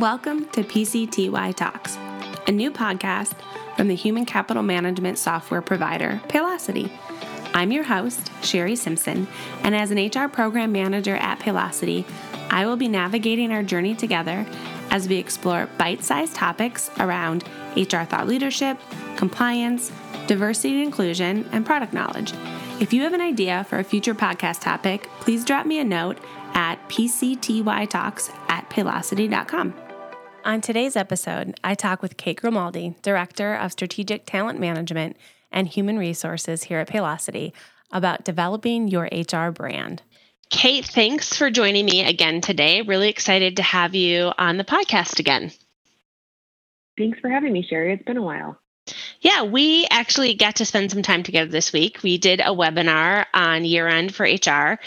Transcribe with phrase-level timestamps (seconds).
[0.00, 1.98] Welcome to PCTY Talks,
[2.46, 3.34] a new podcast
[3.76, 6.90] from the human capital management software provider, Paylocity.
[7.52, 9.28] I'm your host, Sherry Simpson,
[9.62, 12.06] and as an HR program manager at Paylocity,
[12.48, 14.46] I will be navigating our journey together
[14.90, 17.44] as we explore bite sized topics around
[17.76, 18.78] HR thought leadership,
[19.16, 19.92] compliance,
[20.26, 22.32] diversity and inclusion, and product knowledge.
[22.80, 26.16] If you have an idea for a future podcast topic, please drop me a note
[26.54, 29.89] at pctytalks at paylocity.com.
[30.42, 35.18] On today's episode, I talk with Kate Grimaldi, Director of Strategic Talent Management
[35.52, 37.52] and Human Resources here at Paylocity,
[37.92, 40.02] about developing your HR brand.
[40.48, 42.80] Kate, thanks for joining me again today.
[42.80, 45.52] Really excited to have you on the podcast again.
[46.96, 47.92] Thanks for having me, Sherry.
[47.92, 48.58] It's been a while.
[49.20, 52.02] Yeah, we actually got to spend some time together this week.
[52.02, 54.78] We did a webinar on year end for HR.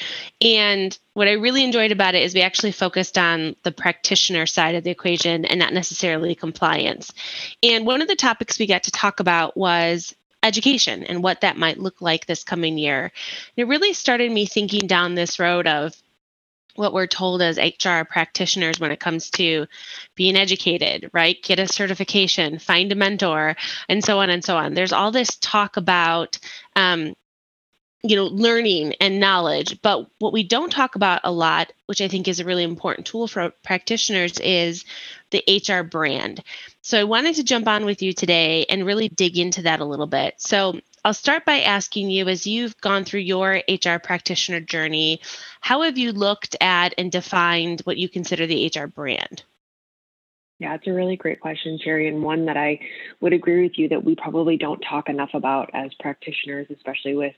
[0.42, 4.74] And what I really enjoyed about it is we actually focused on the practitioner side
[4.74, 7.14] of the equation and not necessarily compliance.
[7.62, 11.58] And one of the topics we got to talk about was education and what that
[11.58, 13.04] might look like this coming year.
[13.04, 13.12] And
[13.58, 15.94] it really started me thinking down this road of
[16.76, 19.68] what we're told as HR practitioners when it comes to
[20.16, 21.42] being educated, right?
[21.44, 23.56] Get a certification, find a mentor,
[23.88, 24.74] and so on and so on.
[24.74, 26.40] There's all this talk about,
[26.76, 27.14] um,
[28.02, 32.08] you know, learning and knowledge, but what we don't talk about a lot, which I
[32.08, 34.84] think is a really important tool for practitioners, is
[35.32, 36.44] the HR brand.
[36.82, 39.86] So I wanted to jump on with you today and really dig into that a
[39.86, 40.36] little bit.
[40.38, 45.20] So I'll start by asking you as you've gone through your HR practitioner journey,
[45.60, 49.44] how have you looked at and defined what you consider the HR brand?
[50.60, 52.80] Yeah, it's a really great question, Sherry, and one that I
[53.20, 57.36] would agree with you that we probably don't talk enough about as practitioners, especially with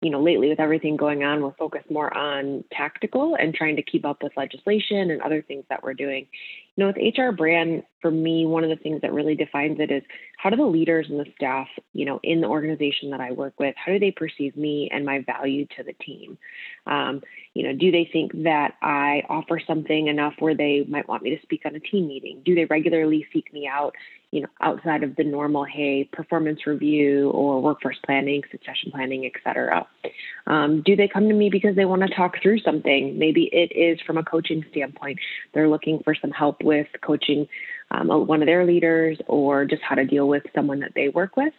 [0.00, 3.82] you know, lately with everything going on, we're focused more on tactical and trying to
[3.82, 6.26] keep up with legislation and other things that we're doing.
[6.76, 9.90] You know, with HR brand, for me, one of the things that really defines it
[9.90, 10.02] is
[10.38, 13.54] how do the leaders and the staff, you know, in the organization that I work
[13.58, 16.38] with, how do they perceive me and my value to the team?
[16.86, 17.22] Um,
[17.54, 21.36] you know, do they think that I offer something enough where they might want me
[21.36, 22.42] to speak on a team meeting?
[22.44, 23.94] Do they regularly seek me out
[24.32, 29.32] you know, outside of the normal, hey, performance review or workforce planning, succession planning, et
[29.42, 29.86] cetera?
[30.46, 33.18] Um, do they come to me because they want to talk through something?
[33.18, 35.18] Maybe it is from a coaching standpoint.
[35.52, 37.48] They're looking for some help with coaching
[37.90, 41.36] um, one of their leaders or just how to deal with someone that they work
[41.36, 41.52] with.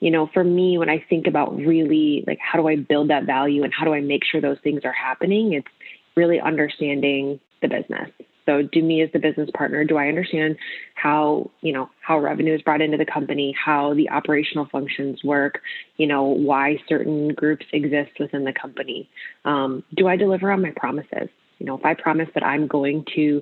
[0.00, 3.24] You know, for me, when I think about really like how do I build that
[3.24, 5.68] value and how do I make sure those things are happening, it's
[6.16, 8.10] really understanding the business.
[8.46, 10.56] So do me as the business partner, do I understand
[10.94, 15.60] how, you know, how revenue is brought into the company, how the operational functions work,
[15.96, 19.08] you know, why certain groups exist within the company?
[19.44, 21.28] Um, do I deliver on my promises?
[21.58, 23.40] You know, if I promise that I'm going to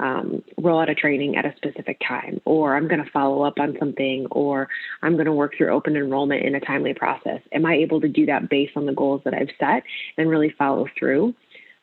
[0.00, 3.60] um, roll out a training at a specific time, or I'm going to follow up
[3.60, 4.68] on something, or
[5.02, 8.08] I'm going to work through open enrollment in a timely process, am I able to
[8.08, 9.84] do that based on the goals that I've set
[10.18, 11.32] and really follow through?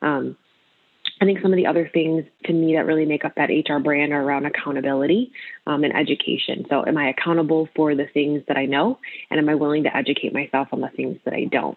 [0.02, 0.36] Um,
[1.20, 3.78] I think some of the other things to me that really make up that HR
[3.78, 5.32] brand are around accountability
[5.66, 6.64] um, and education.
[6.70, 8.98] So, am I accountable for the things that I know,
[9.30, 11.76] and am I willing to educate myself on the things that I don't?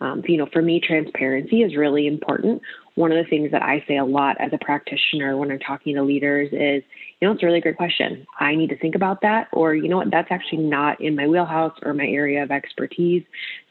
[0.00, 2.62] Um, you know, for me, transparency is really important.
[2.94, 5.94] One of the things that I say a lot as a practitioner when I'm talking
[5.94, 6.82] to leaders is,
[7.20, 8.26] you know, it's a really great question.
[8.38, 11.28] I need to think about that, or you know what, that's actually not in my
[11.28, 13.22] wheelhouse or my area of expertise.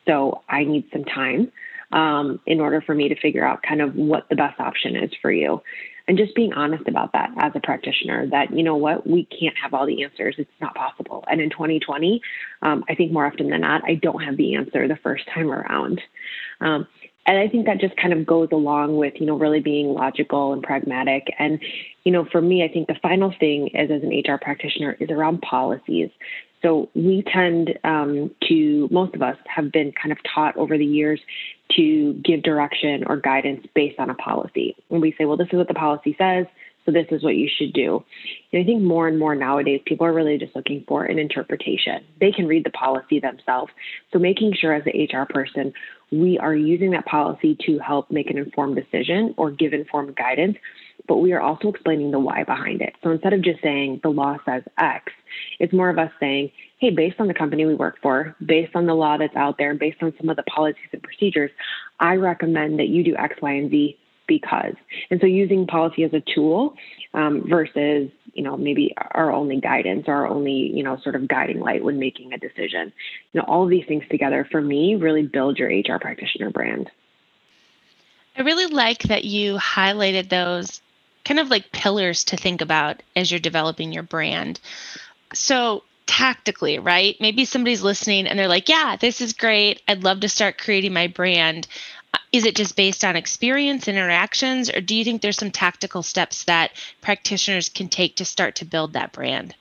[0.08, 1.52] So, I need some time
[1.92, 5.12] um, in order for me to figure out kind of what the best option is
[5.22, 5.62] for you.
[6.08, 9.56] And just being honest about that as a practitioner that, you know what, we can't
[9.62, 10.36] have all the answers.
[10.40, 11.24] It's not possible.
[11.30, 12.20] And in 2020,
[12.64, 15.52] um, I think more often than not, I don't have the answer the first time
[15.52, 16.02] around.
[16.62, 16.88] Um,
[17.28, 20.52] and I think that just kind of goes along with, you know, really being logical
[20.52, 21.28] and pragmatic.
[21.38, 21.60] And,
[22.04, 25.12] you know, for me, I think the final thing is as an HR practitioner is
[25.12, 26.10] around policies.
[26.62, 30.86] So we tend um, to, most of us have been kind of taught over the
[30.86, 31.20] years
[31.76, 34.76] to give direction or guidance based on a policy.
[34.90, 36.48] And we say, well, this is what the policy says,
[36.86, 38.04] so this is what you should do.
[38.52, 42.04] And I think more and more nowadays, people are really just looking for an interpretation.
[42.20, 43.72] They can read the policy themselves.
[44.12, 45.74] So making sure as an HR person,
[46.12, 50.58] we are using that policy to help make an informed decision or give informed guidance
[51.10, 52.94] but we are also explaining the why behind it.
[53.04, 55.12] So instead of just saying the law says X,
[55.60, 58.86] it's more of us saying, hey, based on the company we work for, based on
[58.86, 61.52] the law that's out there, and based on some of the policies and procedures,
[62.00, 63.98] I recommend that you do X, Y, and Z
[64.30, 64.76] because.
[65.10, 66.76] And so using policy as a tool
[67.14, 71.28] um, versus, you know, maybe our only guidance or our only, you know, sort of
[71.28, 72.94] guiding light when making a decision.
[73.34, 76.90] You know, all of these things together for me really build your HR practitioner brand.
[78.38, 80.82] I really like that you highlighted those
[81.26, 84.62] kind of like pillars to think about as you're developing your brand.
[85.34, 87.16] So, tactically, right?
[87.20, 89.82] Maybe somebody's listening and they're like, yeah, this is great.
[89.88, 91.68] I'd love to start creating my brand.
[92.14, 96.02] Uh, is it just based on experience, interactions, or do you think there's some tactical
[96.02, 96.72] steps that
[97.02, 99.54] practitioners can take to start to build that brand?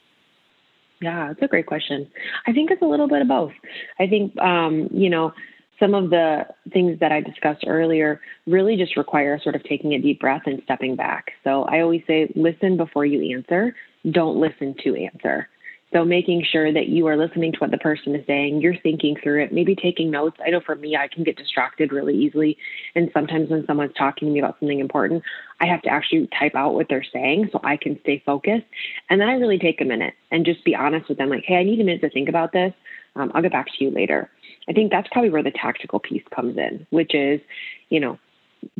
[1.02, 2.10] Yeah, it's a great question.
[2.46, 3.52] I think it's a little bit of both.
[4.00, 5.34] I think, um, you know,
[5.78, 9.98] some of the things that I discussed earlier really just require sort of taking a
[10.00, 11.32] deep breath and stepping back.
[11.44, 13.76] So I always say, listen before you answer.
[14.10, 15.48] Don't listen to answer.
[15.92, 19.16] So making sure that you are listening to what the person is saying, you're thinking
[19.22, 20.36] through it, maybe taking notes.
[20.44, 22.58] I know for me, I can get distracted really easily.
[22.94, 25.22] And sometimes when someone's talking to me about something important,
[25.60, 28.66] I have to actually type out what they're saying so I can stay focused.
[29.08, 31.56] And then I really take a minute and just be honest with them, like, hey,
[31.56, 32.74] I need a minute to think about this.
[33.16, 34.30] Um, I'll get back to you later.
[34.68, 37.40] I think that's probably where the tactical piece comes in, which is,
[37.88, 38.18] you know,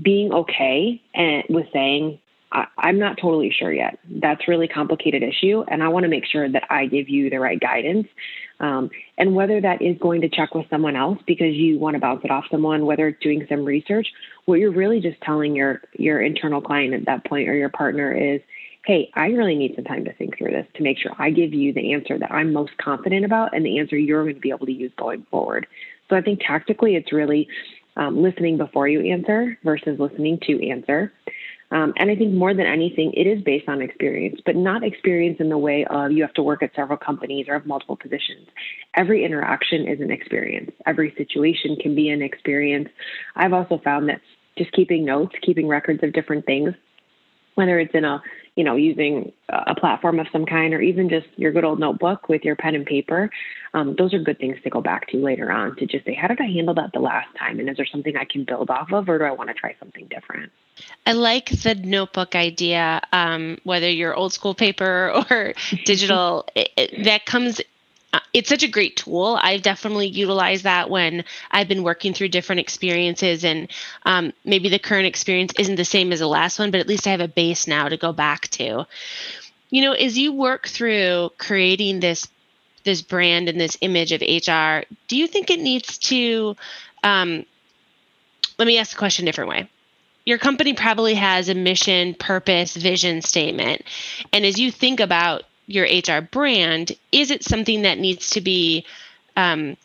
[0.01, 2.19] being okay and with saying,
[2.51, 3.99] I, am not totally sure yet.
[4.09, 7.39] That's really complicated issue, and I want to make sure that I give you the
[7.39, 8.09] right guidance.
[8.61, 12.01] Um, and whether that is going to check with someone else because you want to
[12.01, 14.09] bounce it off someone, whether it's doing some research,
[14.47, 18.13] what you're really just telling your your internal client at that point or your partner
[18.13, 18.41] is,
[18.87, 21.53] hey, I really need some time to think through this to make sure I give
[21.53, 24.51] you the answer that I'm most confident about and the answer you're going to be
[24.51, 25.67] able to use going forward.
[26.09, 27.47] So I think tactically, it's really
[27.99, 31.13] um, listening before you answer versus listening to answer.
[31.71, 35.37] Um, and I think more than anything, it is based on experience, but not experience
[35.39, 38.49] in the way of you have to work at several companies or have multiple positions.
[38.95, 40.71] Every interaction is an experience.
[40.87, 42.89] Every situation can be an experience.
[43.37, 44.21] I've also found that
[44.57, 46.73] just keeping notes, keeping records of different things,
[47.55, 48.23] whether it's in a
[48.59, 52.29] you know, using a platform of some kind or even just your good old notebook
[52.29, 53.31] with your pen and paper,
[53.73, 56.27] um, those are good things to go back to later on to just say, how
[56.27, 57.61] did I handle that the last time?
[57.61, 59.77] And is there something I can build off of, or do I want to try
[59.79, 60.51] something different?
[61.07, 65.55] I like the notebook idea, um, whether you're old school paper or
[65.85, 67.61] digital, it, it, that comes
[68.33, 69.39] it's such a great tool.
[69.41, 73.69] I've definitely utilized that when I've been working through different experiences, and
[74.05, 77.07] um, maybe the current experience isn't the same as the last one, but at least
[77.07, 78.87] I have a base now to go back to.
[79.71, 82.29] You know, as you work through creating this
[82.85, 86.57] this brand and this image of HR, do you think it needs to?
[87.03, 87.45] Um,
[88.59, 89.69] let me ask the question a different way
[90.29, 93.81] your company probably has a mission, purpose, vision statement.
[94.31, 98.85] And as you think about your HR brand, is it something that needs to be
[99.37, 99.77] um,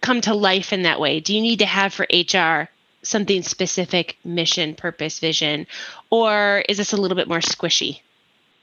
[0.00, 1.20] come to life in that way?
[1.20, 2.68] Do you need to have for HR
[3.02, 5.66] something specific, mission, purpose, vision,
[6.10, 8.00] or is this a little bit more squishy?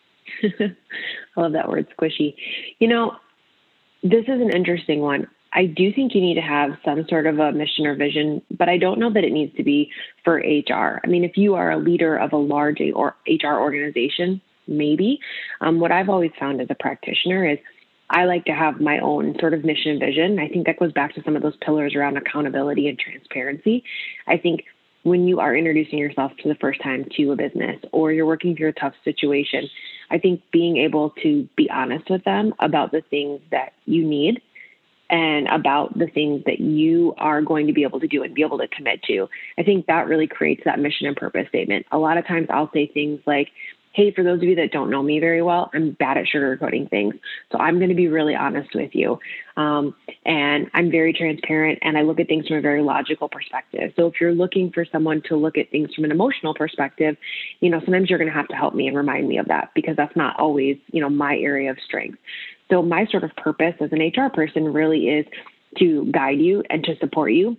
[0.44, 0.76] I
[1.36, 2.36] love that word, squishy.
[2.80, 3.16] You know,
[4.04, 5.28] this is an interesting one.
[5.54, 8.70] I do think you need to have some sort of a mission or vision, but
[8.70, 9.92] I don't know that it needs to be
[10.24, 11.00] for HR.
[11.04, 15.20] I mean, if you are a leader of a large HR organization, maybe.
[15.62, 17.58] Um, what I've always found as a practitioner is
[18.10, 20.40] I like to have my own sort of mission and vision.
[20.40, 23.84] I think that goes back to some of those pillars around accountability and transparency.
[24.28, 24.64] I think
[25.04, 28.56] when you are introducing yourself to the first time to a business or you're working
[28.56, 29.70] through a tough situation,
[30.10, 34.42] I think being able to be honest with them about the things that you need
[35.10, 38.42] and about the things that you are going to be able to do and be
[38.42, 39.28] able to commit to.
[39.58, 41.86] I think that really creates that mission and purpose statement.
[41.92, 43.50] A lot of times I'll say things like,
[43.98, 46.88] hey, for those of you that don't know me very well, I'm bad at sugarcoating
[46.88, 47.16] things.
[47.52, 49.20] So I'm going to be really honest with you.
[49.58, 53.94] Um, and I'm very transparent and I look at things from a very logical perspective.
[53.96, 57.18] So if you're looking for someone to look at things from an emotional perspective,
[57.60, 59.72] you know, sometimes you're going to have to help me and remind me of that
[59.74, 62.20] because that's not always, you know, my area of strength.
[62.70, 65.26] So my sort of purpose as an HR person really is
[65.80, 67.58] to guide you and to support you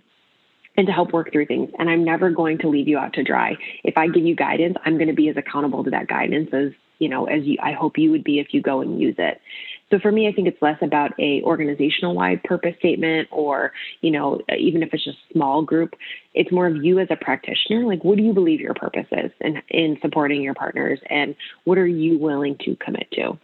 [0.79, 1.69] and to help work through things.
[1.77, 3.57] And I'm never going to leave you out to dry.
[3.83, 6.71] If I give you guidance, I'm going to be as accountable to that guidance as
[6.99, 9.41] you know as you, I hope you would be if you go and use it.
[9.89, 14.11] So for me, I think it's less about a organizational wide purpose statement or, you
[14.11, 15.95] know, even if it's just small group,
[16.33, 17.85] it's more of you as a practitioner.
[17.85, 21.77] Like, what do you believe your purpose is in, in supporting your partners and what
[21.77, 23.37] are you willing to commit to?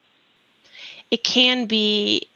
[1.12, 2.30] It can be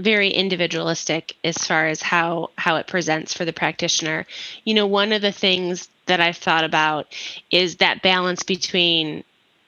[0.00, 4.26] very individualistic as far as how how it presents for the practitioner.
[4.64, 7.06] You know, one of the things that I've thought about
[7.50, 9.24] is that balance between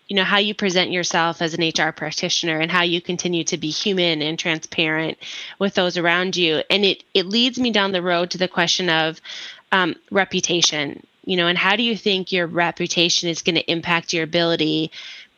[0.09, 3.59] you know how you present yourself as an HR practitioner and how you continue to
[3.59, 5.19] be human and transparent
[5.59, 6.63] with those around you.
[6.71, 9.21] And it it leads me down the road to the question of
[9.71, 11.07] um, reputation.
[11.25, 14.91] You know, and how do you think your reputation is going to impact your ability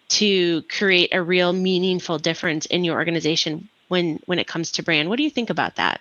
[0.08, 5.08] to create a real meaningful difference in your organization when when it comes to brand.
[5.08, 6.00] What do you think about that?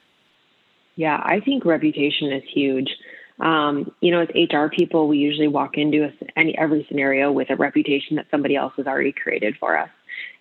[0.95, 2.89] Yeah, I think reputation is huge.
[3.39, 7.49] Um, you know, as HR people, we usually walk into a, any every scenario with
[7.49, 9.89] a reputation that somebody else has already created for us.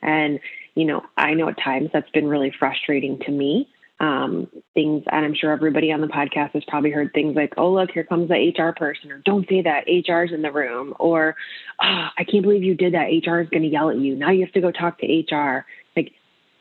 [0.02, 0.40] And
[0.74, 3.68] you know, I know at times that's been really frustrating to me.
[4.00, 7.72] Um, things, and I'm sure everybody on the podcast has probably heard things like, "Oh,
[7.72, 11.36] look, here comes the HR person," or "Don't say that, HR's in the room," or
[11.80, 13.10] oh, "I can't believe you did that.
[13.12, 14.16] HR is going to yell at you.
[14.16, 15.64] Now you have to go talk to HR."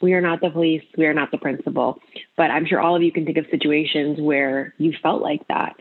[0.02, 2.00] We are not the police, we are not the principal,
[2.38, 5.76] but I'm sure all of you can think of situations where you felt like that.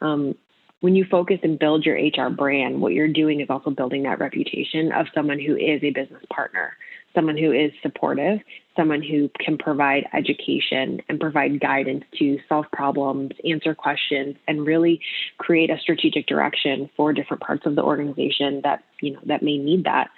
[0.00, 0.34] Um,
[0.80, 4.20] when you focus and build your HR brand, what you're doing is also building that
[4.20, 6.76] reputation of someone who is a business partner,
[7.14, 8.40] someone who is supportive,
[8.76, 15.00] someone who can provide education and provide guidance to solve problems, answer questions, and really
[15.38, 19.56] create a strategic direction for different parts of the organization that you know that may
[19.56, 20.10] need that.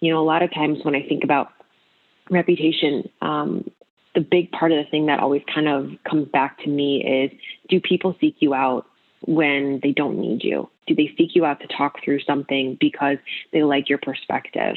[0.00, 1.48] You know, a lot of times when I think about
[2.30, 3.70] reputation, um,
[4.14, 7.38] the big part of the thing that always kind of comes back to me is
[7.68, 8.86] do people seek you out
[9.26, 10.68] when they don't need you?
[10.86, 13.18] Do they seek you out to talk through something because
[13.52, 14.76] they like your perspective?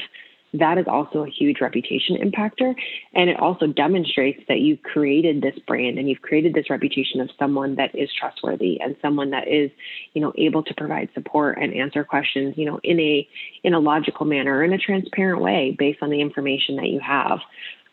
[0.54, 2.74] That is also a huge reputation impactor.
[3.14, 7.30] And it also demonstrates that you've created this brand and you've created this reputation of
[7.38, 9.70] someone that is trustworthy and someone that is,
[10.12, 13.28] you know, able to provide support and answer questions, you know, in a
[13.64, 17.38] in a logical manner, in a transparent way based on the information that you have.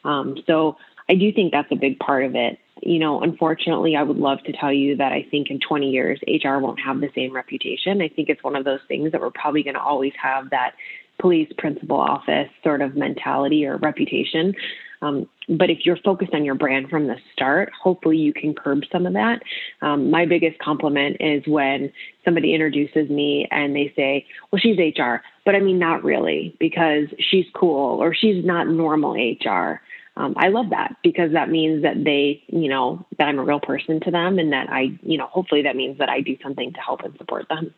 [0.03, 4.03] Um, so I do think that's a big part of it you know, unfortunately, I
[4.03, 7.09] would love to tell you that I think in 20 years, HR won't have the
[7.13, 8.01] same reputation.
[8.01, 10.75] I think it's one of those things that we're probably going to always have that
[11.19, 14.53] police principal office sort of mentality or reputation.
[15.01, 18.83] Um, but if you're focused on your brand from the start, hopefully you can curb
[18.91, 19.41] some of that.
[19.81, 21.91] Um, my biggest compliment is when
[22.25, 27.07] somebody introduces me and they say, Well, she's HR, but I mean, not really, because
[27.17, 29.81] she's cool or she's not normal HR
[30.19, 33.61] um, I love that because that means that they, you know, that I'm a real
[33.61, 36.73] person to them and that I, you know, hopefully that means that I do something
[36.73, 37.73] to help and support them.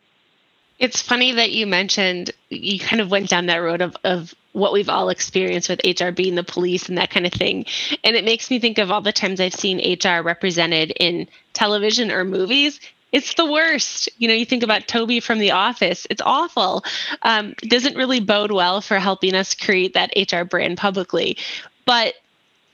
[0.81, 4.73] It's funny that you mentioned you kind of went down that road of, of what
[4.73, 7.65] we've all experienced with HR being the police and that kind of thing.
[8.03, 12.09] And it makes me think of all the times I've seen HR represented in television
[12.11, 12.79] or movies.
[13.11, 14.09] It's the worst.
[14.17, 16.83] You know, you think about Toby from The Office, it's awful.
[17.21, 21.37] Um, it doesn't really bode well for helping us create that HR brand publicly.
[21.85, 22.15] But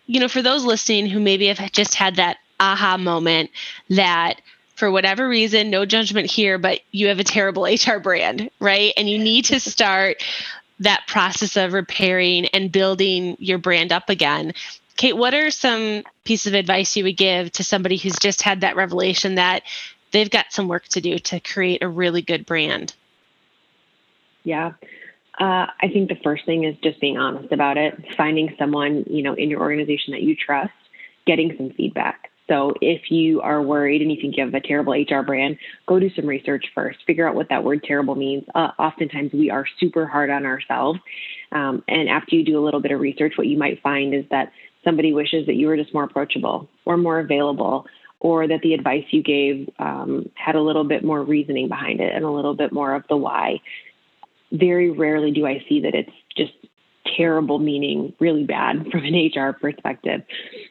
[0.05, 3.49] you know, for those listening who maybe have just had that aha moment
[3.89, 4.39] that
[4.77, 8.93] for whatever reason, no judgment here, but you have a terrible HR brand, right?
[8.95, 10.23] And you need to start
[10.79, 14.53] that process of repairing and building your brand up again.
[14.95, 18.61] Kate, what are some pieces of advice you would give to somebody who's just had
[18.61, 19.63] that revelation that
[20.11, 22.93] they've got some work to do to create a really good brand?
[24.43, 24.73] Yeah.
[25.39, 29.23] Uh, I think the first thing is just being honest about it, finding someone, you
[29.23, 30.73] know, in your organization that you trust,
[31.25, 32.31] getting some feedback.
[32.47, 35.99] So if you are worried and you think you have a terrible HR brand, go
[35.99, 36.99] do some research first.
[37.05, 38.43] Figure out what that word terrible means.
[38.55, 40.99] Uh, oftentimes we are super hard on ourselves.
[41.51, 44.25] Um, and after you do a little bit of research, what you might find is
[44.31, 44.51] that
[44.83, 47.85] somebody wishes that you were just more approachable or more available
[48.19, 52.13] or that the advice you gave um, had a little bit more reasoning behind it
[52.15, 53.59] and a little bit more of the why
[54.51, 56.53] very rarely do I see that it's just
[57.15, 60.21] terrible meaning really bad from an HR perspective.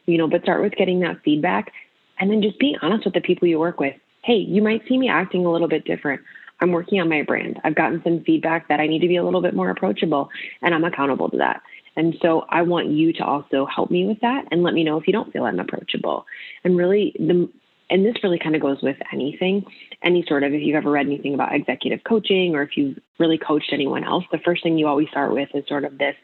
[0.05, 1.71] You know, but start with getting that feedback
[2.19, 3.95] and then just be honest with the people you work with.
[4.23, 6.21] Hey, you might see me acting a little bit different.
[6.59, 7.59] I'm working on my brand.
[7.63, 10.29] I've gotten some feedback that I need to be a little bit more approachable
[10.61, 11.61] and I'm accountable to that.
[11.95, 14.97] And so I want you to also help me with that and let me know
[14.97, 16.25] if you don't feel I'm approachable.
[16.63, 17.49] And really the
[17.89, 19.65] and this really kind of goes with anything,
[20.03, 23.37] any sort of, if you've ever read anything about executive coaching or if you've really
[23.37, 26.15] coached anyone else, the first thing you always start with is sort of this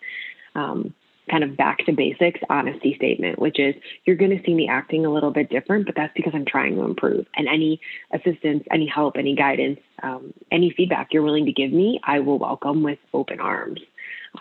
[0.55, 0.93] um,
[1.29, 5.05] kind of back to basics honesty statement, which is you're going to see me acting
[5.05, 7.25] a little bit different, but that's because I'm trying to improve.
[7.36, 7.79] And any
[8.12, 12.39] assistance, any help, any guidance, um, any feedback you're willing to give me, I will
[12.39, 13.79] welcome with open arms.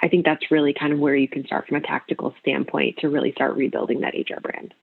[0.03, 3.09] I think that's really kind of where you can start from a tactical standpoint to
[3.09, 4.75] really start rebuilding that HR brand.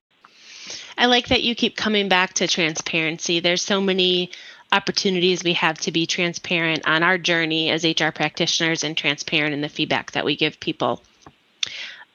[0.96, 3.40] I like that you keep coming back to transparency.
[3.40, 4.30] There's so many
[4.72, 9.60] opportunities we have to be transparent on our journey as HR practitioners and transparent in
[9.60, 11.02] the feedback that we give people.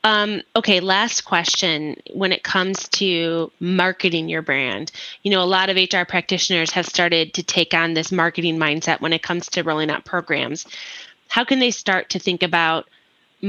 [0.06, 1.96] Um, okay, last question.
[2.14, 4.92] When it comes to marketing your brand,
[5.24, 9.02] you know, a lot of HR practitioners have started to take on this marketing mindset
[9.02, 10.68] when it comes to rolling out programs.
[11.28, 12.88] How can they start to think about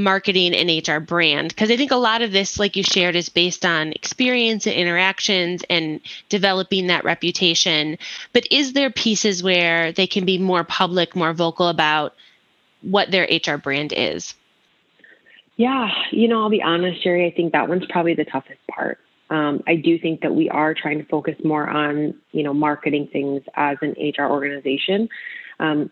[0.02, 1.48] marketing and HR brand?
[1.48, 4.74] Because I think a lot of this, like you shared, is based on experience and
[4.74, 7.98] interactions and developing that reputation.
[8.32, 12.14] But is there pieces where they can be more public, more vocal about
[12.82, 14.34] what their HR brand is?
[15.56, 18.98] Yeah, you know, I'll be honest, Sherry, I think that one's probably the toughest part.
[19.30, 23.08] Um, I do think that we are trying to focus more on, you know, marketing
[23.12, 25.08] things as an HR organization.
[25.58, 25.90] Um,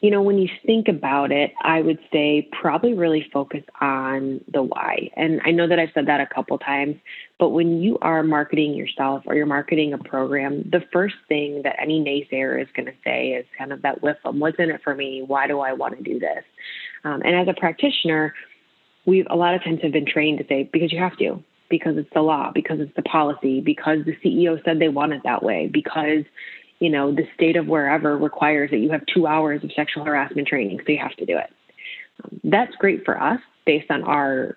[0.00, 4.62] you know, when you think about it, I would say probably really focus on the
[4.62, 5.10] why.
[5.16, 6.96] And I know that I've said that a couple times,
[7.38, 11.76] but when you are marketing yourself or you're marketing a program, the first thing that
[11.80, 14.94] any naysayer is going to say is kind of that WIFM, what's in it for
[14.94, 15.22] me?
[15.26, 16.44] Why do I want to do this?
[17.04, 18.34] Um, and as a practitioner,
[19.06, 21.96] we've a lot of times have been trained to say, because you have to, because
[21.96, 25.42] it's the law, because it's the policy, because the CEO said they want it that
[25.42, 26.24] way, because
[26.78, 30.48] you know, the state of wherever requires that you have two hours of sexual harassment
[30.48, 31.50] training, so you have to do it.
[32.24, 34.56] Um, that's great for us based on our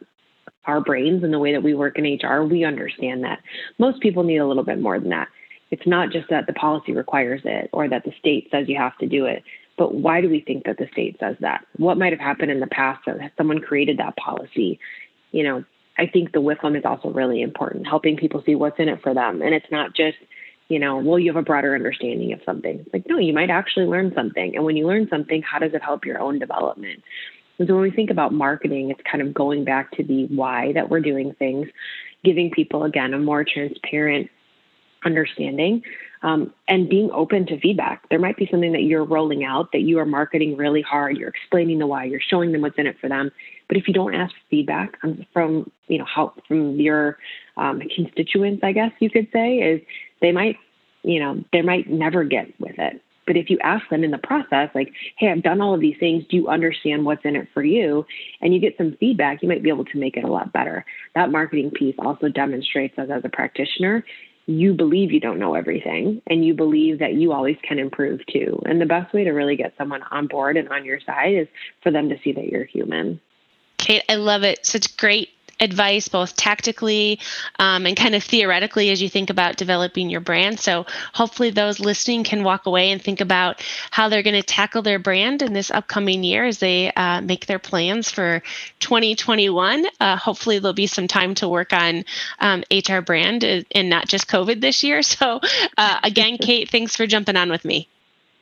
[0.66, 2.44] our brains and the way that we work in HR.
[2.44, 3.40] We understand that
[3.80, 5.28] most people need a little bit more than that.
[5.72, 8.98] It's not just that the policy requires it or that the state says you have
[9.00, 9.44] to do it,
[9.78, 11.66] but why do we think that the state says that?
[11.78, 14.80] What might have happened in the past that someone created that policy?
[15.32, 15.64] You know,
[15.98, 19.14] I think the WIFM is also really important, helping people see what's in it for
[19.14, 19.42] them.
[19.42, 20.18] And it's not just
[20.70, 22.80] you know, well, you have a broader understanding of something.
[22.80, 24.56] It's like, no, you might actually learn something.
[24.56, 27.04] And when you learn something, how does it help your own development?
[27.58, 30.72] And so when we think about marketing, it's kind of going back to the why
[30.74, 31.68] that we're doing things,
[32.24, 34.30] giving people, again, a more transparent
[35.04, 35.82] understanding
[36.22, 38.08] um, and being open to feedback.
[38.10, 41.18] There might be something that you're rolling out that you are marketing really hard.
[41.18, 42.06] You're explaining the why.
[42.06, 43.32] You're showing them what's in it for them.
[43.68, 44.98] But if you don't ask feedback
[45.32, 47.18] from you know how from your
[47.56, 49.82] um, constituents, I guess you could say, is
[50.22, 50.58] they might,
[51.04, 53.02] you know, they might never get with it.
[53.30, 55.98] But if you ask them in the process, like, hey, I've done all of these
[56.00, 56.26] things.
[56.32, 58.04] Do you understand what's in it for you?
[58.42, 60.84] And you get some feedback, you might be able to make it a lot better.
[61.14, 64.04] That marketing piece also demonstrates that as a practitioner,
[64.48, 68.60] you believe you don't know everything and you believe that you always can improve too.
[68.66, 71.48] And the best way to really get someone on board and on your side is
[71.84, 73.22] for them to see that you're human.
[73.78, 74.66] Kate, I love it.
[74.66, 77.20] Such great advice, both tactically
[77.58, 80.60] um, and kind of theoretically, as you think about developing your brand.
[80.60, 84.82] So, hopefully, those listening can walk away and think about how they're going to tackle
[84.82, 88.42] their brand in this upcoming year as they uh, make their plans for
[88.80, 89.86] 2021.
[90.00, 92.06] Uh, hopefully, there'll be some time to work on
[92.40, 95.02] um, HR brand uh, and not just COVID this year.
[95.10, 95.42] So,
[95.76, 97.88] uh, again, Kate, thanks for jumping on with me.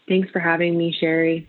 [0.08, 1.48] Thanks for having me, Sherry.